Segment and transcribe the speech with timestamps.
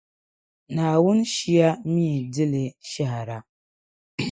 [0.73, 3.37] Naawuni Shia mi di li shɛhira.